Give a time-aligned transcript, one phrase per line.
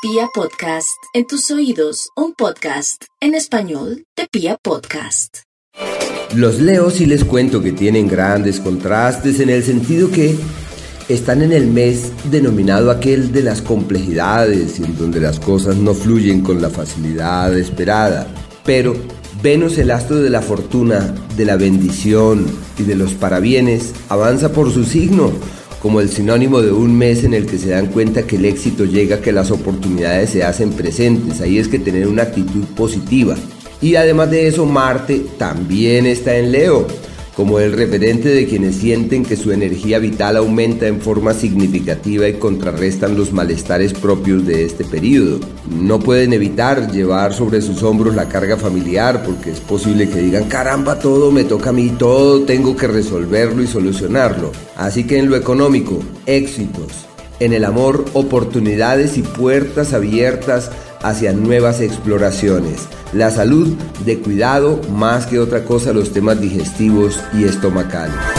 [0.00, 5.38] Pia Podcast, en tus oídos, un podcast en español de Pia Podcast.
[6.36, 10.36] Los leo si les cuento que tienen grandes contrastes en el sentido que
[11.08, 16.42] están en el mes denominado aquel de las complejidades, en donde las cosas no fluyen
[16.42, 18.28] con la facilidad esperada.
[18.64, 18.94] Pero
[19.42, 22.46] Venus, el astro de la fortuna, de la bendición
[22.78, 25.32] y de los parabienes, avanza por su signo
[25.80, 28.84] como el sinónimo de un mes en el que se dan cuenta que el éxito
[28.84, 31.40] llega, que las oportunidades se hacen presentes.
[31.40, 33.36] Ahí es que tener una actitud positiva.
[33.80, 36.86] Y además de eso, Marte también está en Leo
[37.38, 42.32] como el referente de quienes sienten que su energía vital aumenta en forma significativa y
[42.32, 45.38] contrarrestan los malestares propios de este periodo.
[45.70, 50.48] No pueden evitar llevar sobre sus hombros la carga familiar porque es posible que digan,
[50.48, 54.50] caramba, todo me toca a mí, todo tengo que resolverlo y solucionarlo.
[54.74, 57.06] Así que en lo económico, éxitos.
[57.38, 62.88] En el amor, oportunidades y puertas abiertas hacia nuevas exploraciones.
[63.12, 68.37] La salud de cuidado más que otra cosa los temas digestivos y estomacales.